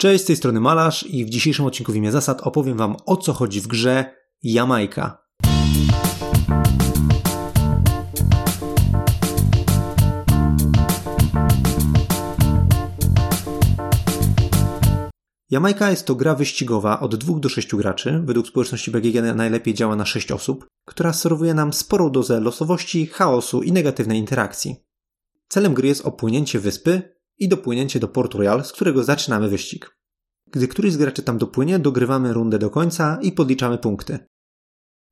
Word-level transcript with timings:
Cześć, 0.00 0.24
z 0.24 0.26
tej 0.26 0.36
strony 0.36 0.60
Malarz 0.60 1.02
i 1.02 1.24
w 1.24 1.30
dzisiejszym 1.30 1.66
odcinku 1.66 1.92
w 1.92 1.96
imię 1.96 2.12
zasad 2.12 2.40
opowiem 2.40 2.76
Wam 2.76 2.96
o 3.06 3.16
co 3.16 3.32
chodzi 3.32 3.60
w 3.60 3.66
grze 3.66 4.14
Jamajka. 4.42 5.26
Jamajka 15.50 15.90
jest 15.90 16.06
to 16.06 16.14
gra 16.14 16.34
wyścigowa 16.34 17.00
od 17.00 17.16
2 17.16 17.38
do 17.38 17.48
6 17.48 17.74
graczy, 17.74 18.22
według 18.24 18.46
społeczności 18.46 18.90
BGG 18.90 19.34
najlepiej 19.34 19.74
działa 19.74 19.96
na 19.96 20.06
6 20.06 20.32
osób, 20.32 20.66
która 20.86 21.12
serwuje 21.12 21.54
nam 21.54 21.72
sporą 21.72 22.10
dozę 22.10 22.40
losowości, 22.40 23.06
chaosu 23.06 23.62
i 23.62 23.72
negatywnej 23.72 24.18
interakcji. 24.18 24.76
Celem 25.48 25.74
gry 25.74 25.88
jest 25.88 26.06
opłynięcie 26.06 26.60
wyspy 26.60 27.19
i 27.40 27.48
dopłynięcie 27.48 28.00
do 28.00 28.08
Port 28.08 28.34
Royal, 28.34 28.64
z 28.64 28.72
którego 28.72 29.04
zaczynamy 29.04 29.48
wyścig. 29.48 29.96
Gdy 30.50 30.68
któryś 30.68 30.92
z 30.92 30.96
graczy 30.96 31.22
tam 31.22 31.38
dopłynie, 31.38 31.78
dogrywamy 31.78 32.32
rundę 32.32 32.58
do 32.58 32.70
końca 32.70 33.18
i 33.22 33.32
podliczamy 33.32 33.78
punkty. 33.78 34.18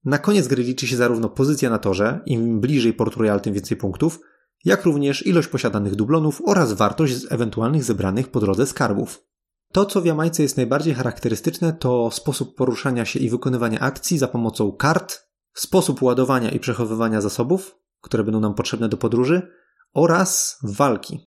Na 0.05 0.19
koniec 0.19 0.49
gry 0.49 0.63
liczy 0.63 0.87
się 0.87 0.97
zarówno 0.97 1.29
pozycja 1.29 1.71
na 1.71 1.79
torze, 1.79 2.21
im 2.27 2.61
bliżej 2.61 2.93
Port 2.93 3.17
Royal, 3.17 3.41
tym 3.41 3.55
więcej 3.55 3.77
punktów, 3.77 4.21
jak 4.65 4.85
również 4.85 5.27
ilość 5.27 5.49
posiadanych 5.49 5.95
dublonów 5.95 6.43
oraz 6.47 6.73
wartość 6.73 7.15
z 7.17 7.33
ewentualnych 7.33 7.85
zebranych 7.85 8.29
po 8.29 8.41
drodze 8.41 8.67
skarbów. 8.67 9.25
To, 9.73 9.87
co 9.87 10.01
w 10.01 10.07
Jamajce 10.07 10.43
jest 10.43 10.57
najbardziej 10.57 10.95
charakterystyczne, 10.95 11.73
to 11.73 12.11
sposób 12.11 12.55
poruszania 12.57 13.05
się 13.05 13.19
i 13.19 13.31
wykonywania 13.31 13.81
akcji 13.81 14.19
za 14.19 14.29
pomocą 14.29 14.73
kart, 14.73 15.19
sposób 15.55 16.03
ładowania 16.03 16.51
i 16.51 16.61
przechowywania 16.61 17.21
zasobów, 17.21 17.79
które 18.01 18.25
będą 18.25 18.41
nam 18.41 18.55
potrzebne 18.55 18.89
do 18.89 18.97
podróży, 18.97 19.51
oraz 19.95 20.59
walki. 20.63 21.28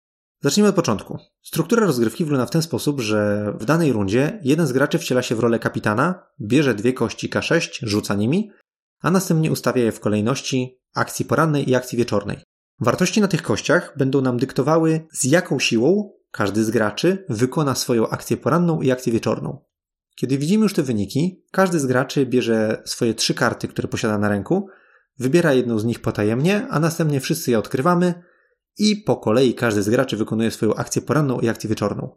Zacznijmy 0.45 0.69
od 0.69 0.75
początku. 0.75 1.19
Struktura 1.43 1.87
rozgrywki 1.87 2.25
wygląda 2.25 2.47
w 2.47 2.51
ten 2.51 2.63
sposób, 2.63 3.01
że 3.01 3.53
w 3.61 3.65
danej 3.65 3.93
rundzie 3.93 4.41
jeden 4.43 4.67
z 4.67 4.73
graczy 4.73 4.99
wciela 4.99 5.23
się 5.23 5.35
w 5.35 5.41
rolę 5.41 5.59
kapitana, 5.59 6.27
bierze 6.41 6.75
dwie 6.75 6.93
kości 6.93 7.31
K6, 7.31 7.69
rzuca 7.83 8.15
nimi, 8.15 8.51
a 9.01 9.11
następnie 9.11 9.53
ustawia 9.53 9.83
je 9.83 9.93
w 9.93 10.01
kolejności 10.01 10.81
akcji 10.95 11.25
porannej 11.25 11.71
i 11.71 11.75
akcji 11.75 11.99
wieczornej. 11.99 12.39
Wartości 12.81 13.21
na 13.21 13.29
tych 13.29 13.43
kościach 13.43 13.95
będą 13.99 14.21
nam 14.21 14.37
dyktowały, 14.37 15.07
z 15.13 15.25
jaką 15.25 15.59
siłą 15.59 16.13
każdy 16.31 16.65
z 16.65 16.71
graczy 16.71 17.25
wykona 17.29 17.75
swoją 17.75 18.09
akcję 18.09 18.37
poranną 18.37 18.81
i 18.81 18.91
akcję 18.91 19.13
wieczorną. 19.13 19.59
Kiedy 20.17 20.39
widzimy 20.39 20.63
już 20.63 20.75
te 20.75 20.83
wyniki, 20.83 21.45
każdy 21.53 21.81
z 21.81 21.87
graczy 21.87 22.27
bierze 22.27 22.83
swoje 22.85 23.15
trzy 23.15 23.35
karty, 23.35 23.69
które 23.69 23.89
posiada 23.89 24.19
na 24.19 24.29
ręku, 24.29 24.69
wybiera 25.19 25.53
jedną 25.53 25.79
z 25.79 25.85
nich 25.85 26.01
potajemnie, 26.01 26.67
a 26.71 26.81
następnie 26.81 27.21
wszyscy 27.21 27.51
je 27.51 27.59
odkrywamy 27.59 28.15
i 28.79 28.97
po 28.97 29.17
kolei 29.17 29.55
każdy 29.55 29.83
z 29.83 29.89
graczy 29.89 30.17
wykonuje 30.17 30.51
swoją 30.51 30.75
akcję 30.75 31.03
poranną 31.03 31.41
i 31.41 31.49
akcję 31.49 31.71
wieczorną. 31.71 32.17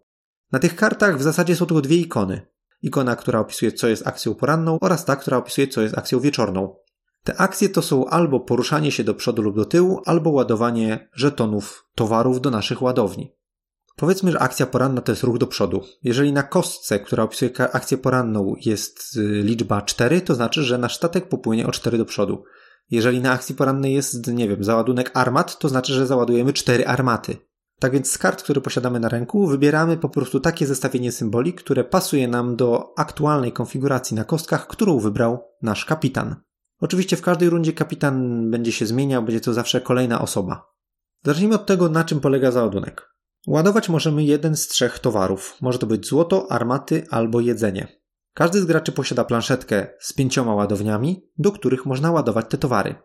Na 0.51 0.59
tych 0.59 0.75
kartach 0.75 1.17
w 1.17 1.21
zasadzie 1.21 1.55
są 1.55 1.65
tylko 1.65 1.81
dwie 1.81 1.97
ikony. 1.97 2.47
Ikona, 2.81 3.15
która 3.15 3.39
opisuje, 3.39 3.71
co 3.71 3.87
jest 3.87 4.07
akcją 4.07 4.35
poranną, 4.35 4.77
oraz 4.81 5.05
ta, 5.05 5.15
która 5.15 5.37
opisuje, 5.37 5.67
co 5.67 5.81
jest 5.81 5.97
akcją 5.97 6.19
wieczorną. 6.19 6.75
Te 7.23 7.35
akcje 7.37 7.69
to 7.69 7.81
są 7.81 8.05
albo 8.05 8.39
poruszanie 8.39 8.91
się 8.91 9.03
do 9.03 9.13
przodu 9.13 9.41
lub 9.41 9.55
do 9.55 9.65
tyłu, 9.65 10.01
albo 10.05 10.29
ładowanie 10.29 11.09
żetonów 11.13 11.85
towarów 11.95 12.41
do 12.41 12.51
naszych 12.51 12.81
ładowni. 12.81 13.37
Powiedzmy, 13.95 14.31
że 14.31 14.39
akcja 14.39 14.65
poranna 14.65 15.01
to 15.01 15.11
jest 15.11 15.23
ruch 15.23 15.37
do 15.37 15.47
przodu. 15.47 15.83
Jeżeli 16.03 16.33
na 16.33 16.43
kostce, 16.43 16.99
która 16.99 17.23
opisuje 17.23 17.51
akcję 17.73 17.97
poranną, 17.97 18.55
jest 18.65 19.15
y, 19.15 19.41
liczba 19.43 19.81
4, 19.81 20.21
to 20.21 20.35
znaczy, 20.35 20.63
że 20.63 20.77
nasz 20.77 20.95
statek 20.95 21.29
popłynie 21.29 21.67
o 21.67 21.71
4 21.71 21.97
do 21.97 22.05
przodu. 22.05 22.43
Jeżeli 22.91 23.21
na 23.21 23.31
akcji 23.31 23.55
porannej 23.55 23.93
jest, 23.93 24.27
nie 24.27 24.49
wiem, 24.49 24.63
załadunek 24.63 25.11
armat, 25.13 25.59
to 25.59 25.69
znaczy, 25.69 25.93
że 25.93 26.07
załadujemy 26.07 26.53
cztery 26.53 26.87
armaty. 26.87 27.37
Tak 27.79 27.91
więc 27.91 28.11
z 28.11 28.17
kart, 28.17 28.43
które 28.43 28.61
posiadamy 28.61 28.99
na 28.99 29.09
ręku, 29.09 29.47
wybieramy 29.47 29.97
po 29.97 30.09
prostu 30.09 30.39
takie 30.39 30.67
zestawienie 30.67 31.11
symboli, 31.11 31.53
które 31.53 31.83
pasuje 31.83 32.27
nam 32.27 32.55
do 32.55 32.93
aktualnej 32.97 33.51
konfiguracji 33.51 34.15
na 34.15 34.23
kostkach, 34.23 34.67
którą 34.67 34.99
wybrał 34.99 35.43
nasz 35.61 35.85
kapitan. 35.85 36.35
Oczywiście 36.81 37.17
w 37.17 37.21
każdej 37.21 37.49
rundzie 37.49 37.73
kapitan 37.73 38.49
będzie 38.51 38.71
się 38.71 38.85
zmieniał, 38.85 39.23
będzie 39.23 39.41
to 39.41 39.53
zawsze 39.53 39.81
kolejna 39.81 40.21
osoba. 40.21 40.65
Zacznijmy 41.23 41.55
od 41.55 41.65
tego, 41.65 41.89
na 41.89 42.03
czym 42.03 42.19
polega 42.19 42.51
załadunek. 42.51 43.13
Ładować 43.47 43.89
możemy 43.89 44.23
jeden 44.23 44.55
z 44.55 44.67
trzech 44.67 44.99
towarów. 44.99 45.57
Może 45.61 45.79
to 45.79 45.87
być 45.87 46.07
złoto, 46.07 46.51
armaty 46.51 47.07
albo 47.09 47.39
jedzenie. 47.39 47.87
Każdy 48.37 48.61
z 48.61 48.65
graczy 48.65 48.91
posiada 48.91 49.23
planszetkę 49.23 49.87
z 49.99 50.13
pięcioma 50.13 50.55
ładowniami, 50.55 51.23
do 51.37 51.51
których 51.51 51.85
można 51.85 52.11
ładować 52.11 52.45
te 52.49 52.57
towary. 52.57 52.95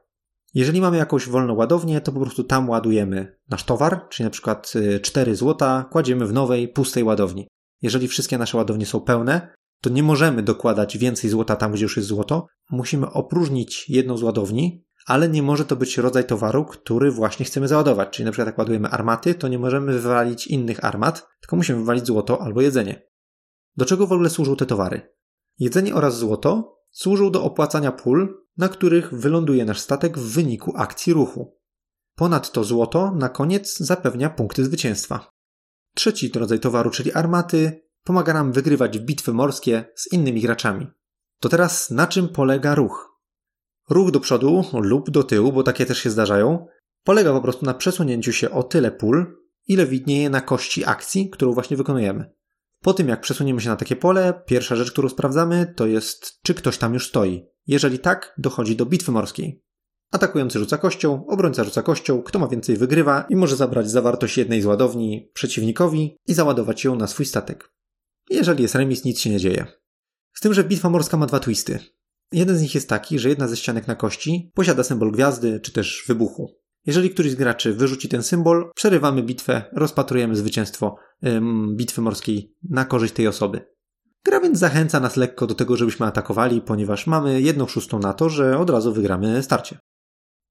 Jeżeli 0.55 0.81
mamy 0.81 0.97
jakąś 0.97 1.29
wolną 1.29 1.55
ładownię, 1.55 2.01
to 2.01 2.13
po 2.13 2.21
prostu 2.21 2.45
tam 2.45 2.71
ładujemy 2.71 3.39
nasz 3.49 3.65
towar, 3.65 4.09
czyli 4.09 4.25
na 4.25 4.31
przykład 4.31 4.73
4 5.03 5.33
y, 5.33 5.37
złota 5.37 5.89
kładziemy 5.91 6.27
w 6.27 6.33
nowej, 6.33 6.69
pustej 6.69 7.05
ładowni. 7.05 7.49
Jeżeli 7.83 8.09
wszystkie 8.09 8.39
nasze 8.39 8.57
ładownie 8.57 8.87
są 8.87 9.01
pełne, 9.01 9.55
to 9.81 9.91
nie 9.91 10.03
możemy 10.03 10.43
dokładać 10.43 10.99
więcej 10.99 11.31
złota 11.31 11.57
tam, 11.57 11.73
gdzie 11.73 11.83
już 11.83 11.97
jest 11.97 12.09
złoto. 12.09 12.47
Musimy 12.71 13.11
opróżnić 13.11 13.89
jedną 13.89 14.17
z 14.17 14.23
ładowni, 14.23 14.85
ale 15.07 15.29
nie 15.29 15.43
może 15.43 15.65
to 15.65 15.77
być 15.77 15.99
rodzaj 15.99 16.25
towaru, 16.25 16.65
który 16.65 17.11
właśnie 17.11 17.47
chcemy 17.47 17.69
załadować. 17.69 18.09
Czyli 18.11 18.25
na 18.25 18.33
przykład 18.33 18.47
jak 18.47 18.59
ładujemy 18.59 18.89
armaty, 18.89 19.35
to 19.35 19.49
nie 19.49 19.59
możemy 19.59 19.93
wywalić 19.93 20.47
innych 20.47 20.85
armat, 20.85 21.29
tylko 21.41 21.57
musimy 21.57 21.79
wywalić 21.79 22.07
złoto 22.07 22.43
albo 22.43 22.61
jedzenie. 22.61 23.03
Do 23.77 23.85
czego 23.85 24.07
w 24.07 24.13
ogóle 24.13 24.31
służą 24.31 24.57
te 24.57 24.67
towary? 24.67 25.13
Jedzenie 25.59 25.95
oraz 25.95 26.19
złoto 26.19 26.79
służą 26.91 27.31
do 27.31 27.45
opłacania 27.45 27.93
pól, 27.93 28.43
na 28.57 28.69
których 28.69 29.15
wyląduje 29.15 29.65
nasz 29.65 29.81
statek 29.81 30.19
w 30.19 30.33
wyniku 30.33 30.73
akcji 30.77 31.13
ruchu. 31.13 31.59
Ponadto 32.15 32.65
złoto 32.65 33.13
na 33.15 33.29
koniec 33.29 33.79
zapewnia 33.79 34.31
punkty 34.31 34.65
zwycięstwa. 34.65 35.31
Trzeci 35.95 36.33
rodzaj 36.35 36.61
towaru, 36.61 36.91
czyli 36.91 37.13
armaty, 37.13 37.83
pomaga 38.05 38.35
nam 38.35 38.53
wygrywać 38.53 38.99
bitwy 38.99 39.33
morskie 39.33 39.85
z 39.95 40.13
innymi 40.13 40.41
graczami. 40.41 40.87
To 41.41 41.49
teraz 41.49 41.91
na 41.91 42.07
czym 42.07 42.29
polega 42.29 42.75
ruch? 42.75 43.19
Ruch 43.91 44.11
do 44.11 44.21
przodu 44.21 44.65
lub 44.73 45.11
do 45.11 45.23
tyłu, 45.23 45.53
bo 45.53 45.63
takie 45.63 45.87
też 45.87 45.99
się 45.99 46.11
zdarzają, 46.11 46.67
polega 47.05 47.33
po 47.33 47.41
prostu 47.41 47.67
na 47.67 47.75
przesunięciu 47.75 48.33
się 48.33 48.51
o 48.51 48.63
tyle 48.63 48.91
pól, 48.91 49.37
ile 49.69 49.87
widnieje 49.87 50.31
na 50.31 50.41
kości 50.41 50.85
akcji, 50.85 51.31
którą 51.31 51.53
właśnie 51.53 51.77
wykonujemy. 51.77 52.33
Po 52.83 52.95
tym, 52.95 53.09
jak 53.09 53.21
przesuniemy 53.21 53.61
się 53.61 53.69
na 53.69 53.77
takie 53.77 53.97
pole, 53.97 54.43
pierwsza 54.47 54.77
rzecz, 54.77 54.93
którą 54.93 55.09
sprawdzamy, 55.09 55.75
to 55.77 55.87
jest, 55.87 56.43
czy 56.43 56.55
ktoś 56.55 56.79
tam 56.79 56.95
już 56.95 57.09
stoi. 57.09 57.47
Jeżeli 57.67 57.99
tak, 57.99 58.35
dochodzi 58.39 58.77
do 58.77 58.87
bitwy 58.87 59.13
morskiej. 59.13 59.63
Atakujący 60.11 60.59
rzuca 60.59 60.79
kością, 60.79 61.27
obrońca 61.27 61.65
rzuca 61.65 61.83
kością, 61.83 62.23
kto 62.23 62.39
ma 62.39 62.49
więcej 62.49 62.77
wygrywa 62.77 63.27
i 63.29 63.37
może 63.37 63.57
zabrać 63.57 63.91
zawartość 63.91 64.39
jednej 64.39 64.63
z 64.63 64.67
ładowni 64.67 65.31
przeciwnikowi 65.35 66.17
i 66.27 66.35
załadować 66.35 66.85
ją 66.85 66.97
na 66.97 67.07
swój 67.07 67.27
statek. 67.27 67.73
Jeżeli 68.31 68.63
jest 68.63 68.75
remis, 68.75 69.05
nic 69.05 69.21
się 69.21 69.31
nie 69.31 69.39
dzieje. 69.39 69.67
Z 70.33 70.41
tym, 70.41 70.55
że 70.55 70.65
bitwa 70.65 70.91
morska 70.91 71.17
ma 71.17 71.27
dwa 71.27 71.41
twisty. 71.41 71.79
Jeden 72.33 72.57
z 72.57 72.63
nich 72.63 72.75
jest 72.75 72.89
taki, 72.89 73.19
że 73.19 73.29
jedna 73.29 73.49
ze 73.49 73.57
ścianek 73.57 73.87
na 73.87 73.95
kości 73.95 74.53
posiada 74.55 74.85
symbol 74.85 75.13
gwiazdy 75.13 75.61
czy 75.61 75.73
też 75.73 76.05
wybuchu. 76.07 76.62
Jeżeli 76.87 77.11
któryś 77.11 77.33
z 77.33 77.35
graczy 77.35 77.73
wyrzuci 77.73 78.09
ten 78.09 78.23
symbol, 78.23 78.71
przerywamy 78.75 79.23
bitwę, 79.23 79.65
rozpatrujemy 79.73 80.37
zwycięstwo 80.37 80.97
ym, 81.27 81.77
bitwy 81.77 82.01
morskiej 82.01 82.57
na 82.71 82.85
korzyść 82.85 83.15
tej 83.15 83.29
osoby. 83.29 83.73
Gra 84.25 84.41
więc 84.41 84.59
zachęca 84.59 85.01
nas 85.01 85.17
lekko 85.17 85.47
do 85.47 85.55
tego, 85.55 85.77
żebyśmy 85.77 86.07
atakowali, 86.07 86.61
ponieważ 86.61 87.07
mamy 87.07 87.41
jedną 87.41 87.67
szóstą 87.67 87.99
na 87.99 88.13
to, 88.13 88.29
że 88.29 88.59
od 88.59 88.71
razu 88.71 88.93
wygramy 88.93 89.43
starcie. 89.43 89.79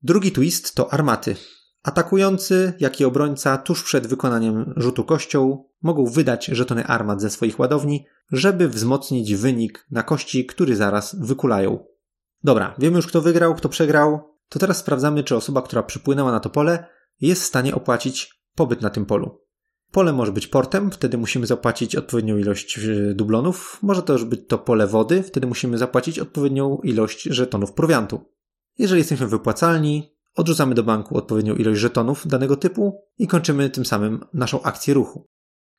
Drugi 0.01 0.31
twist 0.31 0.75
to 0.75 0.93
armaty. 0.93 1.35
Atakujący, 1.83 2.73
jak 2.79 2.99
i 2.99 3.05
obrońca 3.05 3.57
tuż 3.57 3.83
przed 3.83 4.07
wykonaniem 4.07 4.73
rzutu 4.77 5.03
kością 5.03 5.63
mogą 5.81 6.05
wydać 6.05 6.45
żetony 6.45 6.85
armat 6.85 7.21
ze 7.21 7.29
swoich 7.29 7.59
ładowni, 7.59 8.05
żeby 8.31 8.69
wzmocnić 8.69 9.35
wynik 9.35 9.85
na 9.91 10.03
kości, 10.03 10.45
który 10.45 10.75
zaraz 10.75 11.15
wykulają. 11.19 11.85
Dobra, 12.43 12.75
wiemy 12.79 12.95
już 12.95 13.07
kto 13.07 13.21
wygrał, 13.21 13.55
kto 13.55 13.69
przegrał, 13.69 14.30
to 14.51 14.59
teraz 14.59 14.77
sprawdzamy, 14.77 15.23
czy 15.23 15.35
osoba, 15.35 15.61
która 15.61 15.83
przypłynęła 15.83 16.31
na 16.31 16.39
to 16.39 16.49
pole, 16.49 16.85
jest 17.21 17.41
w 17.41 17.45
stanie 17.45 17.75
opłacić 17.75 18.41
pobyt 18.55 18.81
na 18.81 18.89
tym 18.89 19.05
polu. 19.05 19.41
Pole 19.91 20.13
może 20.13 20.31
być 20.31 20.47
portem, 20.47 20.91
wtedy 20.91 21.17
musimy 21.17 21.47
zapłacić 21.47 21.95
odpowiednią 21.95 22.37
ilość 22.37 22.79
e, 22.79 23.13
dublonów. 23.13 23.79
Może 23.81 24.03
też 24.03 24.25
być 24.25 24.41
to 24.47 24.57
pole 24.57 24.87
wody, 24.87 25.23
wtedy 25.23 25.47
musimy 25.47 25.77
zapłacić 25.77 26.19
odpowiednią 26.19 26.77
ilość 26.83 27.23
żetonów 27.23 27.73
prowiantu. 27.73 28.25
Jeżeli 28.77 28.99
jesteśmy 28.99 29.27
wypłacalni, 29.27 30.15
odrzucamy 30.35 30.75
do 30.75 30.83
banku 30.83 31.17
odpowiednią 31.17 31.55
ilość 31.55 31.79
żetonów 31.79 32.27
danego 32.27 32.55
typu 32.55 33.01
i 33.17 33.27
kończymy 33.27 33.69
tym 33.69 33.85
samym 33.85 34.25
naszą 34.33 34.61
akcję 34.61 34.93
ruchu. 34.93 35.25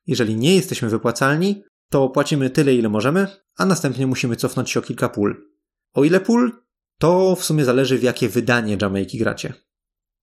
Jeżeli 0.07 0.35
nie 0.35 0.55
jesteśmy 0.55 0.89
wypłacalni, 0.89 1.63
to 1.89 2.09
płacimy 2.09 2.49
tyle, 2.49 2.75
ile 2.75 2.89
możemy, 2.89 3.27
a 3.57 3.65
następnie 3.65 4.07
musimy 4.07 4.35
cofnąć 4.35 4.69
się 4.69 4.79
o 4.79 4.83
kilka 4.83 5.09
pól. 5.09 5.35
O 5.93 6.03
ile 6.03 6.19
pól, 6.19 6.62
to 7.03 7.35
w 7.35 7.43
sumie 7.43 7.65
zależy 7.65 7.97
w 7.97 8.03
jakie 8.03 8.29
wydanie 8.29 8.77
Jamaiki 8.81 9.17
gracie. 9.17 9.53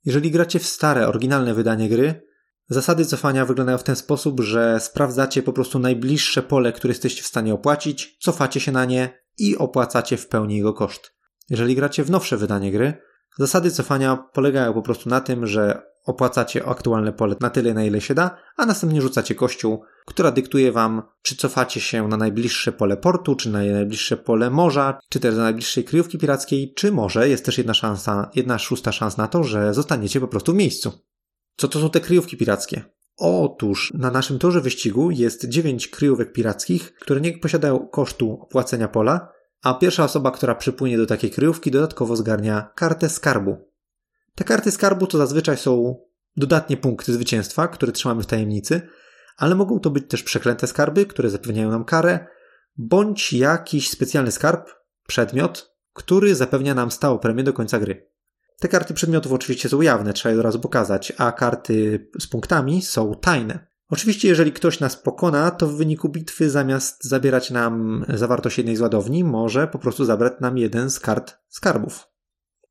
Jeżeli 0.05 0.31
gracie 0.31 0.59
w 0.59 0.67
stare, 0.67 1.09
oryginalne 1.09 1.55
wydanie 1.55 1.89
gry, 1.89 2.27
zasady 2.69 3.05
cofania 3.05 3.47
wyglądają 3.47 3.79
w 3.79 3.83
ten 3.83 3.97
sposób, 3.97 4.41
że 4.41 4.81
sprawdzacie 4.81 5.43
po 5.43 5.53
prostu 5.53 5.79
najbliższe 5.79 6.43
pole, 6.43 6.73
które 6.73 6.91
jesteście 6.91 7.23
w 7.23 7.27
stanie 7.27 7.55
opłacić, 7.55 8.17
cofacie 8.21 8.61
się 8.61 8.73
na 8.73 8.85
nie 8.85 9.23
i 9.39 9.57
opłacacie 9.57 10.17
w 10.17 10.29
pełni 10.29 10.57
jego 10.57 10.73
koszt. 10.73 11.15
Jeżeli 11.51 11.75
gracie 11.75 12.05
w 12.05 12.11
nowsze 12.11 12.37
wydanie 12.37 12.73
gry, 12.73 12.95
Zasady 13.39 13.71
cofania 13.71 14.17
polegają 14.17 14.73
po 14.73 14.83
prostu 14.83 15.09
na 15.09 15.21
tym, 15.21 15.47
że 15.47 15.91
opłacacie 16.05 16.67
aktualne 16.67 17.13
pole 17.13 17.37
na 17.41 17.51
tyle, 17.51 17.75
na 17.75 17.85
ile 17.85 18.01
się 18.01 18.15
da, 18.15 18.37
a 18.57 18.67
następnie 18.67 19.03
rzucacie 19.03 19.35
kością, 19.35 19.79
która 20.07 20.31
dyktuje 20.31 20.73
wam, 20.73 21.03
czy 21.23 21.37
cofacie 21.37 21.81
się 21.81 22.09
na 22.09 22.17
najbliższe 22.17 22.73
pole 22.73 22.97
portu, 22.97 23.37
czy 23.37 23.51
na 23.51 23.59
najbliższe 23.59 24.17
pole 24.17 24.51
morza, 24.51 24.99
czy 25.09 25.21
też 25.21 25.35
do 25.35 25.41
najbliższej 25.41 25.85
kryjówki 25.85 26.19
pirackiej, 26.19 26.75
czy 26.75 26.93
może 26.93 27.29
jest 27.29 27.45
też 27.45 27.59
jedna 27.59 27.75
szansa, 27.75 28.31
jedna 28.35 28.59
szósta 28.59 28.93
szans 28.93 29.17
na 29.17 29.29
to, 29.29 29.45
że 29.45 29.75
zostaniecie 29.75 30.21
po 30.21 30.29
prostu 30.29 30.53
w 30.53 30.57
miejscu. 30.57 30.93
Co 31.57 31.69
to 31.69 31.81
są 31.81 31.91
te 31.91 32.01
kryjówki 32.01 32.37
pirackie? 32.37 32.85
Otóż 33.17 33.93
na 33.95 34.11
naszym 34.11 34.39
torze 34.39 34.61
wyścigu 34.61 35.11
jest 35.11 35.49
9 35.49 35.89
kryjówek 35.89 36.33
pirackich, 36.33 36.95
które 36.95 37.21
nie 37.21 37.39
posiadają 37.39 37.89
kosztu 37.89 38.39
opłacenia 38.43 38.89
pola, 38.89 39.33
a 39.63 39.75
pierwsza 39.75 40.05
osoba, 40.05 40.31
która 40.31 40.55
przypłynie 40.55 40.99
do 40.99 41.07
takiej 41.07 41.31
kryjówki, 41.31 41.71
dodatkowo 41.71 42.17
zgarnia 42.17 42.71
kartę 42.75 43.09
skarbu. 43.09 43.57
Te 44.35 44.45
karty 44.45 44.71
skarbu 44.71 45.07
to 45.07 45.19
zazwyczaj 45.19 45.57
są 45.57 46.01
dodatnie 46.37 46.77
punkty 46.77 47.13
zwycięstwa, 47.13 47.69
które 47.69 47.93
trzymamy 47.93 48.23
w 48.23 48.27
tajemnicy, 48.27 48.89
ale 49.37 49.55
mogą 49.55 49.81
to 49.81 49.91
być 49.91 50.09
też 50.09 50.23
przeklęte 50.23 50.67
skarby, 50.67 51.07
które 51.07 51.31
zapewniają 51.31 51.71
nam 51.71 51.85
karę, 51.85 52.27
bądź 52.77 53.33
jakiś 53.33 53.91
specjalny 53.91 54.33
skarb, 54.33 54.71
przedmiot, 55.07 55.77
który 55.93 56.35
zapewnia 56.35 56.75
nam 56.75 56.91
stałą 56.91 57.19
premię 57.19 57.45
do 57.45 57.53
końca 57.53 57.79
gry. 57.79 58.11
Te 58.59 58.69
karty 58.69 58.95
przedmiotów 58.95 59.33
oczywiście 59.33 59.69
są 59.69 59.81
jawne, 59.81 60.13
trzeba 60.13 60.33
je 60.33 60.39
od 60.39 60.45
razu 60.45 60.61
pokazać, 60.61 61.13
a 61.19 61.33
karty 61.33 62.09
z 62.21 62.27
punktami 62.27 62.83
są 62.83 63.15
tajne. 63.15 63.70
Oczywiście, 63.91 64.29
jeżeli 64.29 64.53
ktoś 64.53 64.81
nas 64.81 64.97
pokona, 64.97 65.51
to 65.51 65.67
w 65.67 65.77
wyniku 65.77 66.09
bitwy 66.09 66.51
zamiast 66.51 67.05
zabierać 67.05 67.51
nam 67.51 68.05
zawartość 68.09 68.59
jednej 68.59 68.77
z 68.77 68.81
ładowni, 68.81 69.25
może 69.25 69.69
po 69.69 69.79
prostu 69.79 70.05
zabrać 70.05 70.33
nam 70.41 70.59
jeden 70.59 70.91
z 70.91 71.01
kart 71.01 71.37
skarbów. 71.49 72.07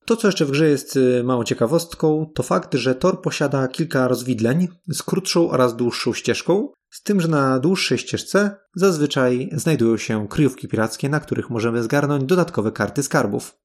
To, 0.06 0.16
co 0.16 0.28
jeszcze 0.28 0.46
w 0.46 0.52
grze 0.52 0.70
jest 0.70 0.96
y, 0.96 1.24
małą 1.24 1.44
ciekawostką, 1.44 2.32
to 2.36 2.44
fakt, 2.44 2.74
że 2.74 2.96
tor 2.96 3.22
posiada 3.22 3.68
kilka 3.68 4.08
rozwidleń 4.08 4.68
z 4.88 5.04
krótszą 5.04 5.50
oraz 5.50 5.76
dłuższą 5.76 6.14
ścieżką, 6.14 6.70
z 6.90 7.04
tym, 7.04 7.22
że 7.22 7.28
na 7.28 7.60
dłuższej 7.60 7.98
ścieżce 7.98 8.56
zazwyczaj 8.76 9.50
znajdują 9.54 9.98
się 9.98 10.28
kryjówki 10.28 10.68
pirackie, 10.68 11.10
na 11.10 11.20
których 11.20 11.50
możemy 11.50 11.84
zgarnąć 11.84 12.24
dodatkowe 12.24 12.72
karty 12.72 13.04
skarbów. 13.04 13.58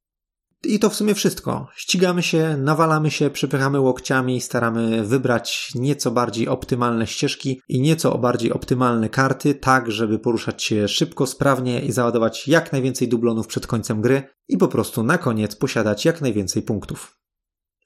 I 0.66 0.78
to 0.78 0.90
w 0.90 0.94
sumie 0.94 1.14
wszystko. 1.14 1.66
Ścigamy 1.76 2.22
się, 2.22 2.56
nawalamy 2.56 3.10
się, 3.10 3.30
przypychamy 3.30 3.80
łokciami, 3.80 4.40
staramy 4.40 5.04
wybrać 5.04 5.72
nieco 5.74 6.10
bardziej 6.10 6.48
optymalne 6.48 7.06
ścieżki 7.06 7.60
i 7.68 7.80
nieco 7.80 8.18
bardziej 8.18 8.52
optymalne 8.52 9.08
karty, 9.08 9.54
tak 9.54 9.90
żeby 9.90 10.18
poruszać 10.18 10.62
się 10.62 10.88
szybko, 10.88 11.26
sprawnie 11.26 11.80
i 11.80 11.92
załadować 11.92 12.48
jak 12.48 12.72
najwięcej 12.72 13.08
dublonów 13.08 13.46
przed 13.46 13.66
końcem 13.66 14.00
gry 14.00 14.22
i 14.48 14.56
po 14.58 14.68
prostu 14.68 15.02
na 15.02 15.18
koniec 15.18 15.56
posiadać 15.56 16.04
jak 16.04 16.20
najwięcej 16.20 16.62
punktów. 16.62 17.18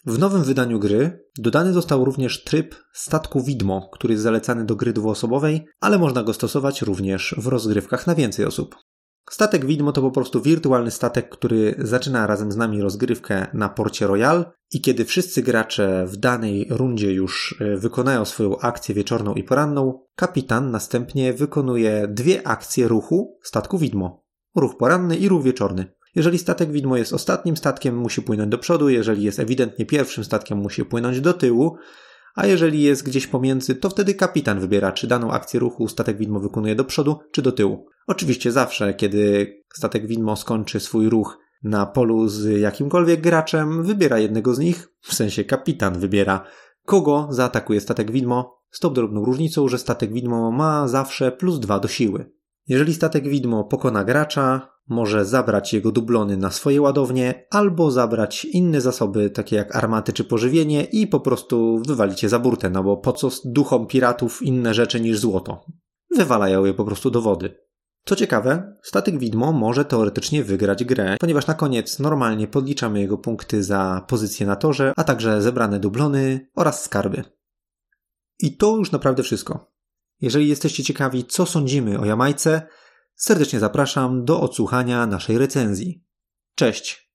W 0.07 0.19
nowym 0.19 0.43
wydaniu 0.43 0.79
gry 0.79 1.25
dodany 1.39 1.73
został 1.73 2.05
również 2.05 2.45
tryb 2.45 2.75
statku 2.93 3.43
widmo, 3.43 3.91
który 3.93 4.13
jest 4.15 4.23
zalecany 4.23 4.65
do 4.65 4.77
gry 4.77 4.93
dwuosobowej, 4.93 5.67
ale 5.81 5.99
można 5.99 6.23
go 6.23 6.33
stosować 6.35 6.83
również 6.83 7.35
w 7.39 7.47
rozgrywkach 7.47 8.07
na 8.07 8.15
więcej 8.15 8.45
osób. 8.45 8.77
Statek 9.31 9.67
widmo 9.67 9.93
to 9.93 10.03
po 10.03 10.11
prostu 10.11 10.43
wirtualny 10.43 10.91
statek, 10.91 11.29
który 11.29 11.75
zaczyna 11.79 12.27
razem 12.27 12.53
z 12.53 12.57
nami 12.57 12.83
rozgrywkę 12.83 13.47
na 13.55 13.69
porcie 13.69 14.07
Royal 14.07 14.53
i 14.73 14.81
kiedy 14.81 15.05
wszyscy 15.05 15.43
gracze 15.43 16.07
w 16.07 16.17
danej 16.17 16.67
rundzie 16.71 17.13
już 17.13 17.57
e, 17.61 17.77
wykonają 17.77 18.25
swoją 18.25 18.59
akcję 18.59 18.95
wieczorną 18.95 19.35
i 19.35 19.43
poranną, 19.43 20.01
kapitan 20.17 20.71
następnie 20.71 21.33
wykonuje 21.33 22.09
dwie 22.09 22.47
akcje 22.47 22.89
ruchu 22.89 23.39
statku 23.43 23.79
widmo. 23.79 24.25
Ruch 24.57 24.77
poranny 24.77 25.17
i 25.17 25.29
ruch 25.29 25.45
wieczorny. 25.45 25.93
Jeżeli 26.15 26.39
statek 26.39 26.73
widmo 26.73 26.97
jest 26.97 27.13
ostatnim 27.13 27.57
statkiem, 27.57 27.97
musi 27.97 28.23
płynąć 28.23 28.51
do 28.51 28.59
przodu, 28.59 28.89
jeżeli 28.89 29.23
jest 29.23 29.39
ewidentnie 29.39 29.87
pierwszym 29.87 30.25
statkiem, 30.25 30.59
musi 30.59 30.85
płynąć 30.85 31.21
do 31.21 31.33
tyłu, 31.33 31.77
a 32.35 32.47
jeżeli 32.47 32.83
jest 32.83 33.05
gdzieś 33.05 33.27
pomiędzy, 33.27 33.75
to 33.75 33.91
wtedy 33.91 34.15
kapitan 34.15 34.61
wybiera, 34.61 34.93
czy 34.93 35.07
daną 35.07 35.33
akcję 35.33 35.61
ruchu 35.61 35.89
statek 35.89 36.17
widmo 36.17 36.41
wykonuje 36.41 36.75
do 36.75 36.85
przodu, 36.85 37.19
czy 37.33 37.43
do 37.43 37.53
tyłu. 37.53 37.87
Oczywiście 38.09 38.53
zawsze, 38.53 38.95
kiedy 38.95 39.55
statek 39.75 40.07
widmo 40.07 40.37
skończy 40.37 40.81
swój 40.81 41.09
ruch 41.09 41.39
na 41.63 41.87
polu 41.87 42.29
z 42.29 42.61
jakimkolwiek 42.61 43.21
graczem, 43.21 43.83
wybiera 43.83 44.19
jednego 44.19 44.55
z 44.55 44.59
nich, 44.59 44.89
w 45.01 45.15
sensie 45.15 45.45
kapitan 45.45 45.99
wybiera, 45.99 46.45
kogo 46.85 47.29
zaatakuje 47.31 47.81
statek 47.81 48.11
widmo, 48.11 48.59
z 48.71 48.81
tą 48.81 48.93
drobną 48.93 49.25
różnicą, 49.25 49.69
że 49.69 49.79
statek 49.79 50.13
widmo 50.13 50.51
ma 50.51 50.89
zawsze 50.89 51.33
plus 51.33 51.61
dwa 51.61 51.81
do 51.81 51.89
siły. 51.89 52.33
Jeżeli 52.67 52.95
statek 52.95 53.29
widmo 53.29 53.65
pokona 53.65 54.05
gracza, 54.05 54.69
może 54.89 55.25
zabrać 55.25 55.73
jego 55.73 55.93
dublony 55.93 56.37
na 56.37 56.51
swoje 56.51 56.83
ładownie, 56.83 57.47
albo 57.51 57.91
zabrać 57.91 58.45
inne 58.45 58.81
zasoby, 58.81 59.31
takie 59.31 59.57
jak 59.57 59.77
armaty 59.77 60.13
czy 60.13 60.25
pożywienie 60.25 60.85
i 60.85 61.07
po 61.07 61.21
prostu 61.21 61.83
wywalić 61.87 62.23
je 62.23 62.29
za 62.29 62.39
burtę, 62.39 62.71
no 62.71 62.85
bo 62.85 62.97
po 62.97 63.13
co 63.13 63.29
duchom 63.45 63.87
piratów 63.87 64.43
inne 64.43 64.75
rzeczy 64.75 65.01
niż 65.01 65.19
złoto? 65.19 65.65
Wywalają 66.17 66.65
je 66.65 66.75
po 66.75 66.85
prostu 66.85 67.11
do 67.11 67.23
wody. 67.23 67.68
Co 68.09 68.17
ciekawe, 68.17 68.77
statek 68.83 69.19
widmo 69.19 69.53
może 69.53 69.85
teoretycznie 69.85 70.45
wygrać 70.45 70.85
grę, 70.85 71.17
ponieważ 71.21 71.47
na 71.47 71.55
koniec 71.55 71.99
normalnie 71.99 72.49
podliczamy 72.49 73.01
jego 73.01 73.19
punkty 73.19 73.63
za 73.63 74.05
pozycję 74.09 74.47
na 74.47 74.57
torze, 74.57 74.93
a 74.97 75.05
także 75.05 75.43
zebrane 75.43 75.81
dublony 75.81 76.49
oraz 76.55 76.85
skarby. 76.85 77.25
I 78.39 78.57
to 78.57 78.77
już 78.77 78.93
naprawdę 78.93 79.23
wszystko. 79.23 79.73
Jeżeli 80.21 80.49
jesteście 80.49 80.85
ciekawi, 80.85 81.25
co 81.25 81.47
sądzimy 81.47 81.99
o 81.99 82.05
Jamajce, 82.05 82.63
serdecznie 83.17 83.61
zapraszam 83.61 84.25
do 84.25 84.41
odsłuchania 84.41 85.07
naszej 85.07 85.39
recenzji. 85.39 86.05
Cześć! 86.55 87.08